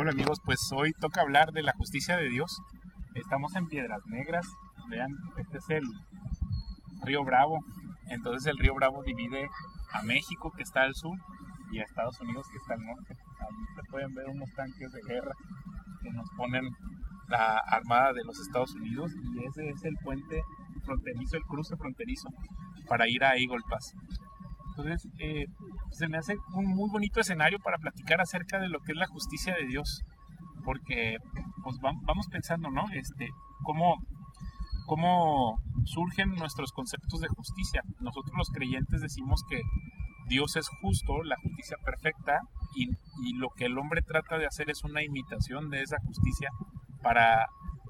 Hola 0.00 0.12
amigos, 0.12 0.38
pues 0.44 0.60
hoy 0.70 0.92
toca 0.92 1.22
hablar 1.22 1.50
de 1.50 1.64
la 1.64 1.72
justicia 1.72 2.16
de 2.16 2.28
Dios. 2.28 2.62
Estamos 3.16 3.56
en 3.56 3.66
Piedras 3.66 4.00
Negras. 4.06 4.46
Vean, 4.88 5.10
este 5.38 5.58
es 5.58 5.68
el 5.70 5.82
río 7.02 7.24
Bravo. 7.24 7.58
Entonces 8.06 8.46
el 8.46 8.58
río 8.58 8.76
Bravo 8.76 9.02
divide 9.02 9.50
a 9.92 10.02
México 10.04 10.52
que 10.56 10.62
está 10.62 10.82
al 10.82 10.94
sur 10.94 11.18
y 11.72 11.80
a 11.80 11.82
Estados 11.82 12.20
Unidos 12.20 12.46
que 12.48 12.58
está 12.58 12.74
al 12.74 12.86
norte. 12.86 13.16
Ahí 13.40 13.56
se 13.74 13.90
pueden 13.90 14.14
ver 14.14 14.28
unos 14.28 14.48
tanques 14.54 14.92
de 14.92 15.02
guerra 15.02 15.32
que 16.00 16.12
nos 16.12 16.30
ponen 16.36 16.70
la 17.26 17.58
Armada 17.58 18.12
de 18.12 18.22
los 18.22 18.38
Estados 18.38 18.72
Unidos 18.76 19.10
y 19.16 19.46
ese 19.46 19.68
es 19.68 19.82
el 19.82 19.96
puente 20.04 20.44
fronterizo, 20.84 21.38
el 21.38 21.42
cruce 21.42 21.76
fronterizo 21.76 22.28
para 22.86 23.08
ir 23.08 23.24
a 23.24 23.36
Eagle 23.36 23.64
Pass. 23.68 23.94
Entonces, 24.76 25.08
eh, 25.18 25.46
se 25.90 26.08
me 26.08 26.18
hace 26.18 26.36
un 26.54 26.66
muy 26.66 26.90
bonito 26.90 27.20
escenario 27.20 27.58
para 27.60 27.78
platicar 27.78 28.20
acerca 28.20 28.58
de 28.58 28.68
lo 28.68 28.80
que 28.80 28.92
es 28.92 28.98
la 28.98 29.06
justicia 29.06 29.54
de 29.54 29.66
Dios, 29.66 30.02
porque 30.64 31.18
pues 31.62 31.76
vamos 31.80 32.26
pensando, 32.30 32.70
¿no? 32.70 32.84
Este, 32.92 33.28
cómo, 33.62 33.96
cómo 34.86 35.58
surgen 35.84 36.34
nuestros 36.34 36.72
conceptos 36.72 37.20
de 37.20 37.28
justicia. 37.28 37.82
Nosotros 38.00 38.34
los 38.36 38.50
creyentes 38.50 39.00
decimos 39.00 39.42
que 39.48 39.60
Dios 40.28 40.56
es 40.56 40.68
justo, 40.82 41.22
la 41.22 41.36
justicia 41.42 41.76
perfecta, 41.84 42.40
y, 42.74 42.88
y 43.24 43.36
lo 43.38 43.48
que 43.56 43.66
el 43.66 43.78
hombre 43.78 44.02
trata 44.02 44.38
de 44.38 44.46
hacer 44.46 44.70
es 44.70 44.84
una 44.84 45.02
imitación 45.02 45.70
de 45.70 45.82
esa 45.82 45.96
justicia 46.04 46.50
para 47.02 47.46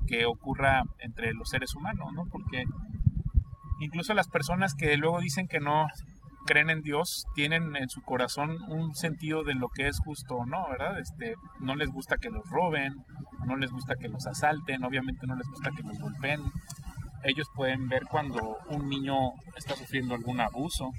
que 0.06 0.24
ocurra 0.24 0.82
entre 1.00 1.32
los 1.34 1.48
seres 1.48 1.74
humanos, 1.74 2.12
¿no? 2.14 2.24
Porque 2.30 2.64
incluso 3.80 4.14
las 4.14 4.28
personas 4.28 4.74
que 4.74 4.96
luego 4.96 5.20
dicen 5.20 5.48
que 5.48 5.60
no 5.60 5.86
creen 6.46 6.70
en 6.70 6.82
Dios 6.82 7.26
tienen 7.34 7.76
en 7.76 7.88
su 7.88 8.02
corazón 8.02 8.58
un 8.68 8.94
sentido 8.94 9.44
de 9.44 9.54
lo 9.54 9.68
que 9.68 9.88
es 9.88 9.98
justo 9.98 10.36
o 10.36 10.46
no, 10.46 10.68
¿verdad? 10.68 10.98
Este, 10.98 11.34
no 11.60 11.76
les 11.76 11.90
gusta 11.90 12.16
que 12.16 12.30
los 12.30 12.48
roben, 12.48 12.94
no 13.46 13.56
les 13.56 13.70
gusta 13.70 13.96
que 13.96 14.08
los 14.08 14.26
asalten, 14.26 14.84
obviamente 14.84 15.26
no 15.26 15.36
les 15.36 15.48
gusta 15.48 15.70
que 15.76 15.82
los 15.82 15.98
golpeen. 15.98 16.40
Ellos 17.24 17.48
pueden 17.54 17.88
ver 17.88 18.04
cuando 18.08 18.58
un 18.70 18.88
niño 18.88 19.16
está 19.56 19.74
sufriendo 19.74 20.14
algún 20.14 20.40
abuso. 20.40 20.90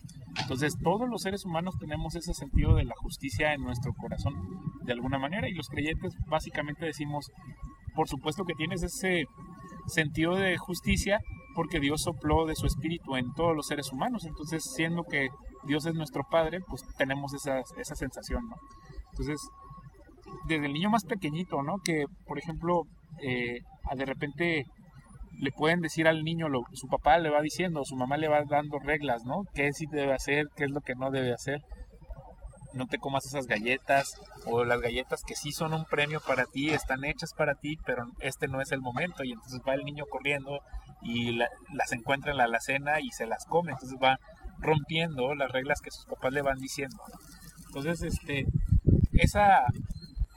Entonces 0.41 0.77
todos 0.83 1.09
los 1.09 1.22
seres 1.22 1.45
humanos 1.45 1.75
tenemos 1.80 2.16
ese 2.16 2.33
sentido 2.33 2.75
de 2.75 2.83
la 2.83 2.95
justicia 2.95 3.53
en 3.53 3.61
nuestro 3.61 3.94
corazón 3.94 4.33
de 4.83 4.94
alguna 4.94 5.17
manera 5.17 5.49
y 5.49 5.53
los 5.53 5.69
creyentes 5.69 6.14
básicamente 6.27 6.86
decimos, 6.86 7.31
por 7.95 8.08
supuesto 8.08 8.45
que 8.45 8.53
tienes 8.53 8.83
ese 8.83 9.25
sentido 9.88 10.36
de 10.36 10.58
justicia 10.58 11.19
porque 11.59 11.81
Dios 11.81 12.03
sopló 12.03 12.45
de 12.45 12.55
su 12.55 12.67
espíritu 12.67 13.17
en 13.17 13.33
todos 13.33 13.53
los 13.53 13.67
seres 13.67 13.91
humanos. 13.91 14.23
Entonces, 14.23 14.63
siendo 14.63 15.03
que 15.03 15.27
Dios 15.65 15.85
es 15.85 15.93
nuestro 15.93 16.23
Padre, 16.23 16.61
pues 16.65 16.85
tenemos 16.97 17.33
esa, 17.33 17.59
esa 17.77 17.95
sensación, 17.95 18.47
¿no? 18.47 18.55
Entonces, 19.11 19.41
desde 20.47 20.67
el 20.67 20.71
niño 20.71 20.89
más 20.89 21.03
pequeñito, 21.03 21.61
¿no? 21.61 21.75
Que, 21.83 22.05
por 22.25 22.39
ejemplo, 22.39 22.83
eh, 23.21 23.59
de 23.93 24.05
repente 24.05 24.67
le 25.37 25.52
pueden 25.52 25.81
decir 25.81 26.07
al 26.07 26.23
niño, 26.23 26.47
lo, 26.47 26.61
su 26.71 26.87
papá 26.87 27.17
le 27.17 27.30
va 27.30 27.41
diciendo, 27.41 27.83
su 27.83 27.97
mamá 27.97 28.15
le 28.15 28.30
va 28.30 28.41
dando 28.49 28.80
reglas, 28.80 29.25
¿no? 29.25 29.41
¿Qué 29.53 29.73
sí 29.73 29.85
debe 29.91 30.13
hacer? 30.13 30.45
¿Qué 30.55 30.63
es 30.63 30.71
lo 30.71 30.80
que 30.80 30.95
no 30.95 31.11
debe 31.11 31.33
hacer? 31.33 31.59
no 32.73 32.85
te 32.87 32.99
comas 32.99 33.25
esas 33.25 33.47
galletas 33.47 34.13
o 34.45 34.63
las 34.63 34.80
galletas 34.80 35.23
que 35.23 35.35
sí 35.35 35.52
son 35.52 35.73
un 35.73 35.85
premio 35.85 36.21
para 36.21 36.45
ti, 36.45 36.69
están 36.69 37.03
hechas 37.03 37.33
para 37.33 37.55
ti, 37.55 37.77
pero 37.85 38.05
este 38.19 38.47
no 38.47 38.61
es 38.61 38.71
el 38.71 38.81
momento 38.81 39.23
y 39.23 39.31
entonces 39.31 39.61
va 39.67 39.73
el 39.73 39.83
niño 39.83 40.05
corriendo 40.09 40.59
y 41.02 41.31
las 41.31 41.92
encuentra 41.92 42.31
en 42.31 42.38
la 42.38 42.45
alacena 42.45 43.00
y 43.00 43.09
se 43.11 43.25
las 43.25 43.45
come, 43.45 43.72
entonces 43.72 43.97
va 44.02 44.19
rompiendo 44.59 45.33
las 45.36 45.52
reglas 45.52 45.81
que 45.81 45.92
sus 45.92 46.05
papás 46.05 46.33
le 46.33 46.42
van 46.42 46.59
diciendo. 46.59 46.97
Entonces, 47.67 48.02
este, 48.02 48.45
esa, 49.14 49.64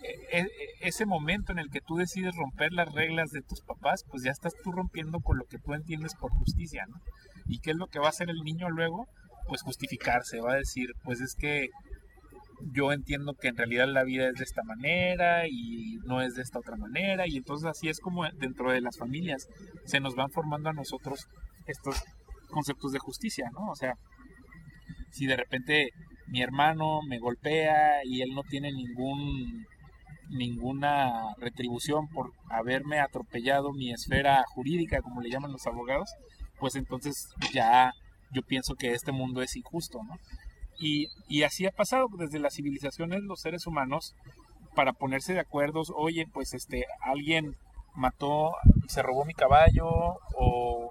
e, 0.02 0.40
e, 0.40 0.48
ese 0.80 1.06
momento 1.06 1.52
en 1.52 1.58
el 1.58 1.70
que 1.70 1.80
tú 1.80 1.96
decides 1.96 2.36
romper 2.36 2.72
las 2.72 2.92
reglas 2.92 3.30
de 3.30 3.42
tus 3.42 3.60
papás, 3.62 4.05
pues 4.08 4.22
ya 4.22 4.30
estás 4.30 4.52
tú 4.62 4.72
rompiendo 4.72 5.20
con 5.20 5.38
lo 5.38 5.44
que 5.44 5.58
tú 5.58 5.74
entiendes 5.74 6.14
por 6.14 6.30
justicia. 6.33 6.84
¿Y 7.46 7.58
qué 7.58 7.70
es 7.72 7.77
lo 7.77 7.86
que 7.86 7.98
va 7.98 8.06
a 8.06 8.10
hacer 8.10 8.30
el 8.30 8.42
niño 8.44 8.68
luego? 8.70 9.06
Pues 9.48 9.62
justificarse, 9.62 10.40
va 10.40 10.52
a 10.52 10.56
decir, 10.56 10.90
pues 11.02 11.20
es 11.20 11.34
que 11.34 11.68
yo 12.73 12.92
entiendo 12.92 13.34
que 13.34 13.48
en 13.48 13.56
realidad 13.56 13.89
la 13.89 14.05
vida 14.05 14.28
es 14.28 14.34
de 14.34 14.45
esta 14.45 14.62
manera 14.62 15.48
y 15.48 15.96
no 16.05 16.23
es 16.23 16.34
de 16.34 16.42
esta 16.42 16.58
otra 16.58 16.77
manera 16.77 17.27
y 17.27 17.36
entonces 17.36 17.68
así 17.68 17.89
es 17.89 18.00
como 18.00 18.28
dentro 18.30 18.70
de 18.73 18.80
las 18.80 18.98
familias 18.98 19.48
se 19.84 20.00
nos 20.00 20.14
van 20.14 20.30
formando 20.30 20.70
a 20.70 20.73
nosotros 20.73 21.27
estos 21.67 22.02
conceptos 22.48 22.92
de 22.92 22.98
justicia, 22.98 23.50
¿no? 23.52 23.70
O 23.70 23.74
sea, 23.74 23.95
si 25.11 25.27
de 25.27 25.36
repente 25.36 25.90
mi 26.28 26.42
hermano 26.42 27.00
me 27.02 27.18
golpea 27.18 28.05
y 28.05 28.23
él 28.23 28.30
no 28.34 28.42
tiene 28.42 28.73
ningún 28.73 29.67
ninguna 30.30 31.34
retribución 31.39 32.08
por 32.08 32.33
haberme 32.48 33.00
atropellado 33.00 33.73
mi 33.73 33.92
esfera 33.92 34.42
jurídica, 34.48 35.02
como 35.02 35.20
le 35.20 35.30
llaman 35.30 35.52
los 35.52 35.67
abogados, 35.67 36.11
pues 36.58 36.74
entonces 36.74 37.29
ya 37.52 37.92
yo 38.30 38.42
pienso 38.42 38.74
que 38.74 38.92
este 38.92 39.12
mundo 39.12 39.42
es 39.42 39.56
injusto, 39.56 39.98
¿no? 40.05 40.17
Y, 40.78 41.42
así 41.44 41.66
ha 41.66 41.70
pasado 41.70 42.08
desde 42.18 42.38
las 42.38 42.55
civilizaciones 42.55 43.22
los 43.22 43.40
seres 43.40 43.66
humanos 43.66 44.14
para 44.74 44.92
ponerse 44.92 45.34
de 45.34 45.40
acuerdo, 45.40 45.83
oye, 45.94 46.27
pues 46.33 46.55
este, 46.55 46.86
alguien 47.02 47.56
mató, 47.94 48.55
se 48.88 49.02
robó 49.02 49.24
mi 49.24 49.34
caballo, 49.34 49.88
o 50.34 50.90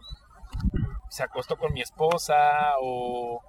se 1.10 1.24
acostó 1.24 1.58
con 1.58 1.74
mi 1.74 1.82
esposa, 1.82 2.36
o 2.82 3.42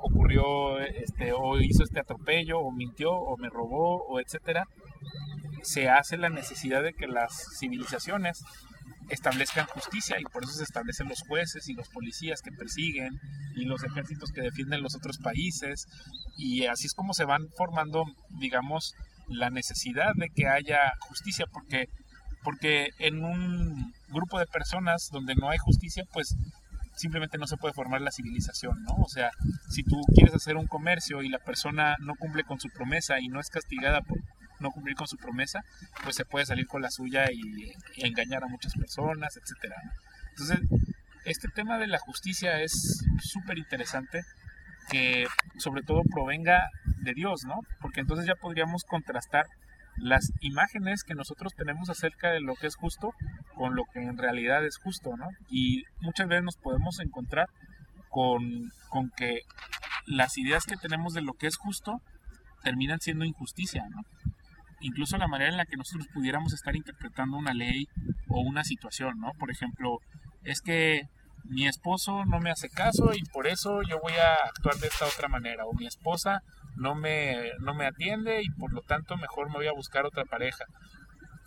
ocurrió, 0.00 0.78
este, 0.80 1.32
o 1.32 1.58
hizo 1.58 1.84
este 1.84 2.00
atropello, 2.00 2.58
o 2.58 2.72
mintió, 2.72 3.12
o 3.12 3.36
me 3.36 3.48
robó, 3.48 4.04
o 4.06 4.20
etcétera, 4.20 4.66
se 5.62 5.88
hace 5.88 6.16
la 6.16 6.28
necesidad 6.28 6.82
de 6.82 6.94
que 6.94 7.06
las 7.06 7.58
civilizaciones 7.58 8.44
establezcan 9.08 9.66
justicia 9.66 10.16
y 10.18 10.24
por 10.24 10.44
eso 10.44 10.52
se 10.52 10.64
establecen 10.64 11.08
los 11.08 11.22
jueces 11.22 11.68
y 11.68 11.74
los 11.74 11.88
policías 11.88 12.42
que 12.42 12.52
persiguen 12.52 13.20
y 13.54 13.64
los 13.64 13.82
ejércitos 13.84 14.32
que 14.32 14.40
defienden 14.40 14.82
los 14.82 14.96
otros 14.96 15.18
países 15.18 15.86
y 16.36 16.66
así 16.66 16.86
es 16.86 16.94
como 16.94 17.14
se 17.14 17.24
van 17.24 17.48
formando 17.56 18.04
digamos 18.40 18.94
la 19.28 19.50
necesidad 19.50 20.12
de 20.16 20.30
que 20.30 20.48
haya 20.48 20.92
justicia 21.00 21.46
porque 21.52 21.88
porque 22.42 22.90
en 22.98 23.24
un 23.24 23.92
grupo 24.08 24.38
de 24.38 24.46
personas 24.46 25.08
donde 25.10 25.34
no 25.34 25.50
hay 25.50 25.58
justicia 25.58 26.04
pues 26.12 26.36
simplemente 26.96 27.38
no 27.38 27.46
se 27.46 27.56
puede 27.56 27.74
formar 27.74 28.00
la 28.00 28.10
civilización, 28.10 28.82
¿no? 28.82 28.94
O 28.94 29.08
sea, 29.08 29.30
si 29.68 29.82
tú 29.82 30.00
quieres 30.14 30.34
hacer 30.34 30.56
un 30.56 30.66
comercio 30.66 31.22
y 31.22 31.28
la 31.28 31.38
persona 31.38 31.96
no 32.00 32.14
cumple 32.16 32.44
con 32.44 32.58
su 32.58 32.70
promesa 32.70 33.20
y 33.20 33.28
no 33.28 33.38
es 33.38 33.50
castigada 33.50 34.00
por 34.00 34.18
no 34.60 34.70
cumplir 34.70 34.96
con 34.96 35.06
su 35.06 35.16
promesa, 35.16 35.64
pues 36.02 36.16
se 36.16 36.24
puede 36.24 36.46
salir 36.46 36.66
con 36.66 36.82
la 36.82 36.90
suya 36.90 37.26
y, 37.32 37.72
engañar 37.96 38.44
a 38.44 38.48
muchas 38.48 38.74
personas, 38.74 39.36
etcétera. 39.36 39.76
Entonces, 40.30 40.60
este 41.24 41.48
tema 41.48 41.78
de 41.78 41.86
la 41.86 41.98
justicia 41.98 42.60
es 42.60 43.04
súper 43.20 43.58
interesante 43.58 44.22
que 44.88 45.26
sobre 45.58 45.82
todo 45.82 46.02
provenga 46.12 46.68
de 46.98 47.14
Dios, 47.14 47.44
¿no? 47.44 47.60
Porque 47.80 48.00
entonces 48.00 48.26
ya 48.26 48.36
podríamos 48.36 48.84
contrastar 48.84 49.46
las 49.96 50.32
imágenes 50.40 51.02
que 51.02 51.14
nosotros 51.14 51.54
tenemos 51.54 51.88
acerca 51.88 52.30
de 52.30 52.40
lo 52.40 52.54
que 52.54 52.66
es 52.66 52.76
justo 52.76 53.12
con 53.54 53.74
lo 53.74 53.84
que 53.92 54.00
en 54.00 54.18
realidad 54.18 54.64
es 54.64 54.76
justo, 54.76 55.16
¿no? 55.16 55.28
Y 55.48 55.84
muchas 56.00 56.28
veces 56.28 56.44
nos 56.44 56.56
podemos 56.56 57.00
encontrar 57.00 57.48
con, 58.10 58.70
con 58.90 59.10
que 59.16 59.40
las 60.06 60.38
ideas 60.38 60.64
que 60.64 60.76
tenemos 60.76 61.14
de 61.14 61.22
lo 61.22 61.32
que 61.32 61.46
es 61.46 61.56
justo 61.56 62.00
terminan 62.62 63.00
siendo 63.00 63.24
injusticia, 63.24 63.84
¿no? 63.88 64.02
Incluso 64.86 65.18
la 65.18 65.28
manera 65.28 65.50
en 65.50 65.56
la 65.56 65.66
que 65.66 65.76
nosotros 65.76 66.06
pudiéramos 66.14 66.52
estar 66.52 66.74
interpretando 66.76 67.36
una 67.36 67.54
ley 67.54 67.88
o 68.28 68.40
una 68.40 68.64
situación, 68.64 69.18
¿no? 69.18 69.32
Por 69.38 69.50
ejemplo, 69.50 69.98
es 70.44 70.60
que 70.60 71.02
mi 71.44 71.66
esposo 71.66 72.24
no 72.24 72.40
me 72.40 72.50
hace 72.50 72.68
caso 72.68 73.12
y 73.14 73.22
por 73.32 73.46
eso 73.46 73.82
yo 73.82 73.98
voy 74.00 74.14
a 74.14 74.48
actuar 74.48 74.76
de 74.76 74.88
esta 74.88 75.06
otra 75.06 75.28
manera, 75.28 75.64
o 75.66 75.72
mi 75.74 75.86
esposa 75.86 76.42
no 76.76 76.94
me, 76.94 77.50
no 77.60 77.74
me 77.74 77.86
atiende 77.86 78.42
y 78.42 78.50
por 78.50 78.72
lo 78.72 78.82
tanto 78.82 79.16
mejor 79.16 79.48
me 79.48 79.56
voy 79.56 79.66
a 79.66 79.72
buscar 79.72 80.06
otra 80.06 80.24
pareja. 80.24 80.64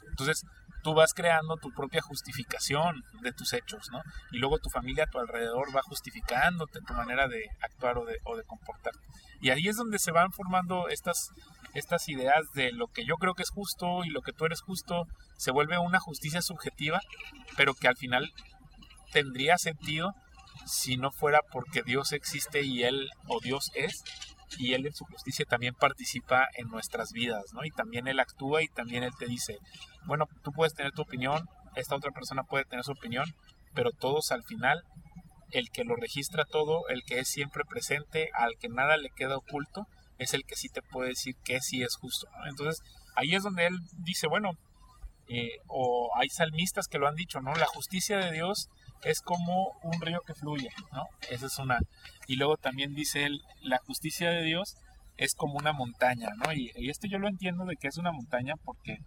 Entonces, 0.09 0.43
tú 0.83 0.93
vas 0.93 1.13
creando 1.13 1.57
tu 1.57 1.71
propia 1.71 2.01
justificación 2.01 3.03
de 3.21 3.31
tus 3.31 3.53
hechos, 3.53 3.89
¿no? 3.91 4.01
Y 4.31 4.37
luego 4.37 4.59
tu 4.59 4.69
familia 4.69 5.05
a 5.05 5.09
tu 5.09 5.19
alrededor 5.19 5.75
va 5.75 5.81
justificándote 5.83 6.79
tu 6.81 6.93
manera 6.93 7.27
de 7.27 7.43
actuar 7.61 7.97
o 7.97 8.05
de, 8.05 8.17
o 8.23 8.35
de 8.35 8.43
comportarte. 8.43 8.99
Y 9.41 9.49
ahí 9.49 9.67
es 9.67 9.77
donde 9.77 9.99
se 9.99 10.11
van 10.11 10.31
formando 10.31 10.89
estas 10.89 11.31
estas 11.73 12.09
ideas 12.09 12.45
de 12.53 12.71
lo 12.71 12.87
que 12.87 13.05
yo 13.05 13.15
creo 13.15 13.33
que 13.33 13.43
es 13.43 13.49
justo 13.49 14.03
y 14.03 14.09
lo 14.09 14.21
que 14.21 14.33
tú 14.33 14.45
eres 14.45 14.61
justo 14.61 15.05
se 15.37 15.51
vuelve 15.51 15.77
una 15.77 15.99
justicia 15.99 16.41
subjetiva, 16.41 17.01
pero 17.55 17.73
que 17.73 17.87
al 17.87 17.97
final 17.97 18.31
tendría 19.11 19.57
sentido 19.57 20.13
si 20.65 20.97
no 20.97 21.11
fuera 21.11 21.41
porque 21.51 21.83
Dios 21.83 22.11
existe 22.11 22.61
y 22.61 22.83
Él 22.83 23.09
o 23.27 23.39
Dios 23.39 23.71
es 23.75 24.03
y 24.57 24.73
Él 24.73 24.87
en 24.87 24.93
su 24.93 25.05
justicia 25.05 25.45
también 25.45 25.75
participa 25.75 26.47
en 26.57 26.69
nuestras 26.69 27.11
vidas, 27.11 27.53
¿no? 27.53 27.63
Y 27.63 27.71
también 27.71 28.07
Él 28.07 28.19
actúa 28.19 28.63
y 28.63 28.67
también 28.67 29.03
Él 29.03 29.13
te 29.17 29.27
dice, 29.27 29.57
bueno, 30.05 30.25
tú 30.43 30.51
puedes 30.51 30.73
tener 30.73 30.91
tu 30.91 31.03
opinión, 31.03 31.47
esta 31.75 31.95
otra 31.95 32.11
persona 32.11 32.43
puede 32.43 32.65
tener 32.65 32.83
su 32.83 32.91
opinión, 32.91 33.25
pero 33.73 33.91
todos 33.91 34.31
al 34.31 34.43
final, 34.43 34.83
el 35.51 35.69
que 35.69 35.83
lo 35.83 35.95
registra 35.95 36.45
todo, 36.45 36.87
el 36.89 37.03
que 37.03 37.19
es 37.19 37.29
siempre 37.29 37.63
presente, 37.63 38.29
al 38.33 38.55
que 38.59 38.69
nada 38.69 38.97
le 38.97 39.09
queda 39.15 39.37
oculto, 39.37 39.85
es 40.19 40.33
el 40.33 40.43
que 40.43 40.55
sí 40.55 40.69
te 40.69 40.81
puede 40.81 41.09
decir 41.09 41.35
que 41.43 41.59
sí 41.61 41.81
es 41.81 41.95
justo. 41.95 42.27
Entonces, 42.47 42.81
ahí 43.15 43.33
es 43.33 43.43
donde 43.43 43.65
él 43.65 43.79
dice, 44.03 44.27
bueno, 44.27 44.51
eh, 45.27 45.57
o 45.67 46.09
hay 46.17 46.29
salmistas 46.29 46.87
que 46.87 46.99
lo 46.99 47.07
han 47.07 47.15
dicho, 47.15 47.39
¿no? 47.41 47.53
La 47.55 47.65
justicia 47.65 48.17
de 48.17 48.31
Dios 48.31 48.67
es 49.03 49.21
como 49.21 49.71
un 49.83 50.01
río 50.01 50.21
que 50.25 50.33
fluye, 50.33 50.69
¿no? 50.91 51.03
Esa 51.29 51.45
es 51.47 51.57
una. 51.57 51.79
Y 52.27 52.35
luego 52.35 52.57
también 52.57 52.93
dice 52.93 53.25
él, 53.25 53.41
la 53.61 53.77
justicia 53.79 54.29
de 54.29 54.43
Dios 54.43 54.75
es 55.17 55.35
como 55.35 55.55
una 55.57 55.71
montaña, 55.71 56.29
¿no? 56.43 56.51
Y, 56.53 56.71
y, 56.75 56.89
esto 56.89 57.07
yo 57.07 57.17
lo 57.19 57.27
entiendo 57.27 57.65
de 57.65 57.75
que 57.75 57.87
es 57.87 57.97
una 57.97 58.11
montaña 58.11 58.53
porque 58.63 58.97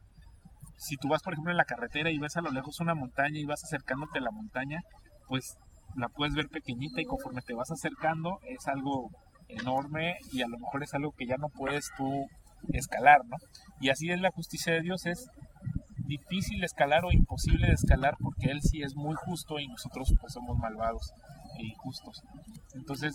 si 0.76 0.96
tú 0.96 1.08
vas, 1.08 1.22
por 1.22 1.34
ejemplo, 1.34 1.52
en 1.52 1.56
la 1.58 1.64
carretera 1.64 2.10
y 2.10 2.18
ves 2.18 2.36
a 2.36 2.42
lo 2.42 2.50
lejos 2.50 2.80
una 2.80 2.94
montaña 2.94 3.38
y 3.38 3.44
vas 3.44 3.64
acercándote 3.64 4.18
a 4.18 4.22
la 4.22 4.30
montaña, 4.30 4.80
pues 5.28 5.56
la 5.96 6.08
puedes 6.08 6.34
ver 6.34 6.48
pequeñita 6.48 7.00
y 7.00 7.04
conforme 7.04 7.42
te 7.42 7.54
vas 7.54 7.70
acercando 7.70 8.38
es 8.42 8.66
algo 8.66 9.10
enorme 9.60 10.16
y 10.32 10.42
a 10.42 10.48
lo 10.48 10.58
mejor 10.58 10.82
es 10.82 10.94
algo 10.94 11.12
que 11.12 11.26
ya 11.26 11.36
no 11.36 11.48
puedes 11.48 11.90
tú 11.96 12.26
escalar, 12.72 13.20
¿no? 13.26 13.36
Y 13.80 13.90
así 13.90 14.10
es 14.10 14.20
la 14.20 14.30
justicia 14.30 14.72
de 14.72 14.82
Dios, 14.82 15.06
es 15.06 15.28
difícil 16.06 16.60
de 16.60 16.66
escalar 16.66 17.04
o 17.04 17.12
imposible 17.12 17.66
de 17.66 17.74
escalar 17.74 18.14
porque 18.20 18.50
Él 18.50 18.60
sí 18.62 18.82
es 18.82 18.94
muy 18.94 19.14
justo 19.14 19.58
y 19.58 19.66
nosotros 19.66 20.12
pues 20.20 20.32
somos 20.32 20.58
malvados 20.58 21.12
e 21.58 21.66
injustos. 21.66 22.22
Entonces, 22.74 23.14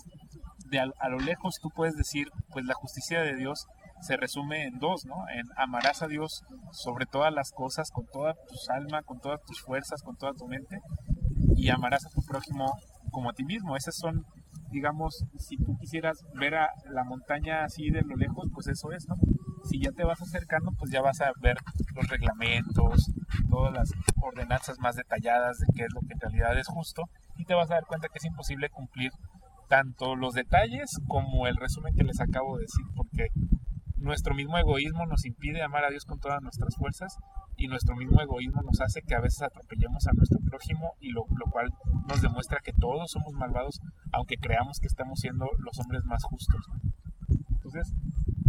de 0.70 0.80
a, 0.80 1.08
lo 1.08 1.18
lejos 1.18 1.58
tú 1.60 1.70
puedes 1.70 1.96
decir, 1.96 2.28
pues 2.50 2.64
la 2.64 2.74
justicia 2.74 3.20
de 3.20 3.34
Dios 3.36 3.66
se 4.00 4.16
resume 4.16 4.64
en 4.64 4.78
dos, 4.78 5.06
¿no? 5.06 5.16
En 5.28 5.46
amarás 5.56 6.02
a 6.02 6.06
Dios 6.06 6.42
sobre 6.72 7.06
todas 7.06 7.32
las 7.32 7.50
cosas, 7.50 7.90
con 7.90 8.06
toda 8.06 8.34
tu 8.34 8.72
alma, 8.72 9.02
con 9.02 9.18
todas 9.20 9.40
tus 9.42 9.60
fuerzas, 9.60 10.02
con 10.02 10.16
toda 10.16 10.32
tu 10.34 10.46
mente, 10.46 10.78
y 11.56 11.68
amarás 11.70 12.06
a 12.06 12.10
tu 12.10 12.22
prójimo 12.22 12.72
como 13.10 13.30
a 13.30 13.32
ti 13.32 13.44
mismo. 13.44 13.76
Esas 13.76 13.96
son, 13.96 14.24
digamos, 14.70 15.24
si 15.38 15.56
tú 15.56 15.76
quisieras 15.78 16.24
ver 16.34 16.54
a 16.54 16.70
la 16.90 17.04
montaña 17.04 17.64
así 17.64 17.90
de 17.90 18.02
lo 18.02 18.16
lejos, 18.16 18.48
pues 18.52 18.68
eso 18.68 18.92
es, 18.92 19.06
¿no? 19.08 19.16
Si 19.64 19.80
ya 19.80 19.92
te 19.92 20.04
vas 20.04 20.20
acercando, 20.20 20.72
pues 20.78 20.90
ya 20.90 21.00
vas 21.00 21.20
a 21.20 21.32
ver 21.40 21.56
los 21.94 22.08
reglamentos, 22.08 23.10
todas 23.50 23.72
las 23.72 23.92
ordenanzas 24.22 24.78
más 24.78 24.96
detalladas 24.96 25.58
de 25.58 25.66
qué 25.74 25.84
es 25.84 25.92
lo 25.94 26.00
que 26.00 26.14
en 26.14 26.20
realidad 26.20 26.58
es 26.58 26.66
justo, 26.66 27.04
y 27.36 27.44
te 27.44 27.54
vas 27.54 27.70
a 27.70 27.74
dar 27.74 27.86
cuenta 27.86 28.08
que 28.08 28.18
es 28.18 28.24
imposible 28.24 28.70
cumplir 28.70 29.12
tanto 29.68 30.16
los 30.16 30.34
detalles 30.34 30.90
como 31.06 31.46
el 31.46 31.56
resumen 31.56 31.94
que 31.94 32.04
les 32.04 32.20
acabo 32.20 32.56
de 32.56 32.62
decir, 32.62 32.84
porque 32.96 33.28
nuestro 33.96 34.34
mismo 34.34 34.56
egoísmo 34.56 35.06
nos 35.06 35.24
impide 35.26 35.62
amar 35.62 35.84
a 35.84 35.90
Dios 35.90 36.04
con 36.04 36.18
todas 36.18 36.40
nuestras 36.40 36.74
fuerzas 36.76 37.16
y 37.58 37.66
nuestro 37.66 37.96
mismo 37.96 38.20
egoísmo 38.22 38.62
nos 38.62 38.80
hace 38.80 39.02
que 39.02 39.14
a 39.14 39.20
veces 39.20 39.42
atropellemos 39.42 40.06
a 40.06 40.12
nuestro 40.12 40.38
prójimo 40.40 40.94
y 41.00 41.10
lo, 41.10 41.26
lo, 41.36 41.50
cual 41.50 41.68
nos 42.08 42.22
demuestra 42.22 42.60
que 42.62 42.72
todos 42.72 43.10
somos 43.10 43.32
malvados 43.34 43.80
aunque 44.12 44.36
creamos 44.36 44.78
que 44.78 44.86
estamos 44.86 45.18
siendo 45.18 45.46
los 45.58 45.78
hombres 45.80 46.04
más 46.04 46.22
justos. 46.22 46.64
Entonces, 47.50 47.92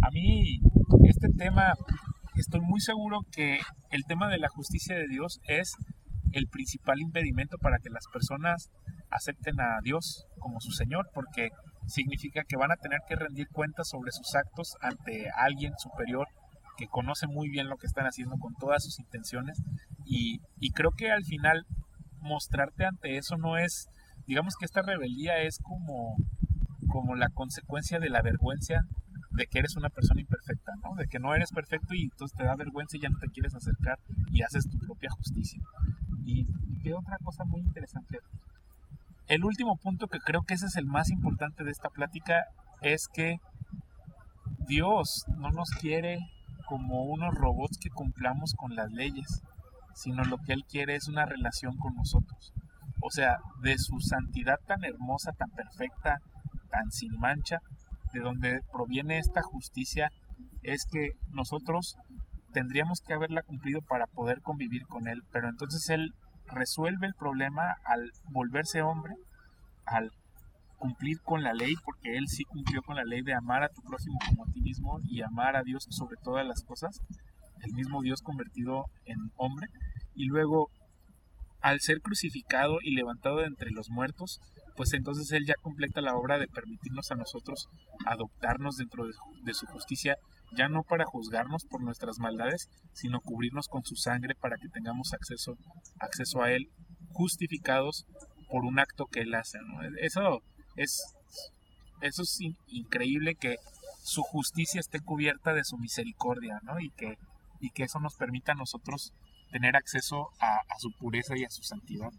a 0.02 0.10
mí 0.10 0.60
este 1.08 1.28
tema, 1.36 1.74
estoy 2.36 2.60
muy 2.60 2.80
seguro 2.80 3.20
que 3.32 3.58
el 3.90 4.04
tema 4.04 4.28
de 4.28 4.38
la 4.38 4.48
justicia 4.48 4.96
de 4.96 5.08
Dios 5.08 5.40
es 5.48 5.74
el 6.32 6.46
principal 6.46 7.00
impedimento 7.00 7.58
para 7.58 7.78
que 7.78 7.90
las 7.90 8.06
personas 8.12 8.70
acepten 9.10 9.60
a 9.60 9.80
Dios 9.82 10.26
como 10.38 10.60
su 10.60 10.70
Señor, 10.70 11.10
porque 11.12 11.50
significa 11.86 12.44
que 12.48 12.56
van 12.56 12.70
a 12.70 12.76
tener 12.76 13.00
que 13.08 13.16
rendir 13.16 13.48
cuentas 13.48 13.88
sobre 13.88 14.12
sus 14.12 14.34
actos 14.36 14.76
ante 14.80 15.28
alguien 15.36 15.72
superior 15.78 16.28
que 16.76 16.86
conoce 16.88 17.26
muy 17.26 17.48
bien 17.48 17.68
lo 17.68 17.76
que 17.76 17.86
están 17.86 18.06
haciendo 18.06 18.36
con 18.38 18.54
todas 18.54 18.84
sus 18.84 18.98
intenciones 18.98 19.62
y, 20.04 20.40
y 20.58 20.70
creo 20.70 20.90
que 20.96 21.10
al 21.10 21.24
final 21.24 21.64
mostrarte 22.20 22.84
ante 22.84 23.16
eso 23.16 23.36
no 23.36 23.56
es, 23.56 23.88
digamos 24.26 24.54
que 24.58 24.64
esta 24.64 24.82
rebeldía 24.82 25.38
es 25.42 25.58
como, 25.62 26.16
como 26.88 27.14
la 27.14 27.28
consecuencia 27.28 27.98
de 27.98 28.10
la 28.10 28.22
vergüenza 28.22 28.80
de 29.30 29.46
que 29.46 29.60
eres 29.60 29.76
una 29.76 29.88
persona 29.88 30.20
imperfecta, 30.20 30.72
¿no? 30.82 30.94
De 30.96 31.06
que 31.06 31.18
no 31.18 31.34
eres 31.34 31.50
perfecto 31.52 31.94
y 31.94 32.04
entonces 32.04 32.36
te 32.36 32.44
da 32.44 32.56
vergüenza 32.56 32.96
y 32.96 33.00
ya 33.00 33.08
no 33.08 33.18
te 33.18 33.28
quieres 33.28 33.54
acercar 33.54 33.98
y 34.32 34.42
haces 34.42 34.68
tu 34.68 34.78
propia 34.78 35.10
justicia. 35.10 35.60
Y, 36.24 36.46
y 36.82 36.92
otra 36.92 37.16
cosa 37.22 37.44
muy 37.44 37.60
interesante. 37.60 38.18
El 39.28 39.44
último 39.44 39.76
punto 39.76 40.08
que 40.08 40.18
creo 40.18 40.42
que 40.42 40.54
ese 40.54 40.66
es 40.66 40.76
el 40.76 40.86
más 40.86 41.10
importante 41.10 41.62
de 41.62 41.70
esta 41.70 41.88
plática 41.88 42.42
es 42.82 43.06
que 43.12 43.36
Dios 44.66 45.24
no 45.38 45.50
nos 45.50 45.70
quiere 45.70 46.18
como 46.70 47.02
unos 47.02 47.34
robots 47.34 47.78
que 47.82 47.90
cumplamos 47.90 48.54
con 48.54 48.76
las 48.76 48.92
leyes, 48.92 49.42
sino 49.96 50.22
lo 50.22 50.38
que 50.38 50.52
Él 50.52 50.62
quiere 50.70 50.94
es 50.94 51.08
una 51.08 51.26
relación 51.26 51.76
con 51.76 51.96
nosotros. 51.96 52.52
O 53.02 53.10
sea, 53.10 53.38
de 53.60 53.76
su 53.76 53.98
santidad 53.98 54.54
tan 54.68 54.84
hermosa, 54.84 55.32
tan 55.32 55.50
perfecta, 55.50 56.18
tan 56.70 56.92
sin 56.92 57.18
mancha, 57.18 57.58
de 58.12 58.20
donde 58.20 58.60
proviene 58.72 59.18
esta 59.18 59.42
justicia, 59.42 60.12
es 60.62 60.86
que 60.88 61.10
nosotros 61.32 61.96
tendríamos 62.52 63.00
que 63.00 63.14
haberla 63.14 63.42
cumplido 63.42 63.80
para 63.82 64.06
poder 64.06 64.40
convivir 64.40 64.86
con 64.86 65.08
Él, 65.08 65.22
pero 65.32 65.48
entonces 65.48 65.88
Él 65.90 66.12
resuelve 66.46 67.08
el 67.08 67.14
problema 67.14 67.74
al 67.84 68.12
volverse 68.30 68.82
hombre, 68.82 69.14
al 69.86 70.12
cumplir 70.80 71.20
con 71.22 71.42
la 71.42 71.52
ley, 71.52 71.74
porque 71.84 72.16
él 72.16 72.26
sí 72.26 72.42
cumplió 72.44 72.82
con 72.82 72.96
la 72.96 73.04
ley 73.04 73.22
de 73.22 73.34
amar 73.34 73.62
a 73.62 73.68
tu 73.68 73.82
prójimo 73.82 74.18
como 74.26 74.44
a 74.44 74.50
ti 74.50 74.60
mismo 74.62 74.98
y 75.04 75.20
amar 75.20 75.54
a 75.54 75.62
Dios 75.62 75.86
sobre 75.90 76.16
todas 76.24 76.44
las 76.46 76.64
cosas, 76.64 76.98
el 77.62 77.72
mismo 77.74 78.00
Dios 78.00 78.22
convertido 78.22 78.86
en 79.04 79.18
hombre, 79.36 79.68
y 80.14 80.24
luego 80.24 80.70
al 81.60 81.80
ser 81.80 82.00
crucificado 82.00 82.78
y 82.82 82.94
levantado 82.94 83.36
de 83.36 83.46
entre 83.46 83.70
los 83.70 83.90
muertos, 83.90 84.40
pues 84.74 84.94
entonces 84.94 85.30
Él 85.32 85.44
ya 85.46 85.54
completa 85.60 86.00
la 86.00 86.16
obra 86.16 86.38
de 86.38 86.48
permitirnos 86.48 87.10
a 87.10 87.16
nosotros 87.16 87.68
adoptarnos 88.06 88.76
dentro 88.76 89.04
de, 89.44 89.54
su 89.54 89.66
justicia, 89.66 90.16
ya 90.56 90.70
no 90.70 90.82
para 90.82 91.04
juzgarnos 91.04 91.66
por 91.68 91.82
nuestras 91.82 92.18
maldades, 92.18 92.68
sino 92.94 93.20
cubrirnos 93.20 93.68
con 93.68 93.84
su 93.84 93.96
sangre 93.96 94.34
para 94.40 94.56
que 94.56 94.68
tengamos 94.68 95.12
acceso, 95.12 95.56
acceso 95.98 96.42
a 96.42 96.52
Él, 96.52 96.70
justificados 97.10 98.06
por 98.48 98.64
un 98.64 98.78
acto 98.78 99.04
que 99.04 99.20
Él 99.20 99.34
hace. 99.34 99.58
Eso 100.00 100.40
es, 100.76 101.14
eso 102.00 102.22
es 102.22 102.38
increíble 102.68 103.34
que 103.34 103.56
su 104.02 104.22
justicia 104.22 104.80
esté 104.80 105.00
cubierta 105.00 105.52
de 105.52 105.64
su 105.64 105.76
misericordia, 105.76 106.60
¿no? 106.62 106.80
Y 106.80 106.90
que, 106.90 107.18
y 107.60 107.70
que 107.70 107.84
eso 107.84 108.00
nos 108.00 108.16
permita 108.16 108.52
a 108.52 108.56
nosotros 108.56 109.12
tener 109.50 109.76
acceso 109.76 110.30
a, 110.40 110.60
su 110.78 110.92
pureza 110.92 111.36
y 111.36 111.44
a 111.44 111.50
su 111.50 111.62
santidad. 111.62 112.10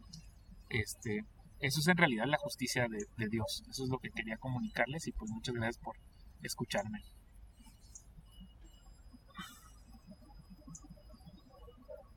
Este, 0.70 1.26
eso 1.60 1.80
es 1.80 1.88
en 1.88 1.98
realidad 1.98 2.26
la 2.28 2.38
justicia 2.38 2.88
de, 2.88 3.06
de 3.18 3.30
Dios. 3.30 3.64
Eso 3.70 3.84
es 3.84 3.90
lo 3.90 3.98
que 4.00 4.12
quería 4.12 4.38
comunicarles 4.38 5.08
y 5.08 5.12
pues 5.12 5.32
muchas 5.32 5.56
gracias 5.56 5.78
por 5.84 5.96
escucharme. 6.44 7.00